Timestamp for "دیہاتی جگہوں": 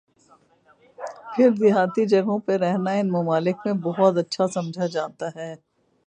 1.59-2.37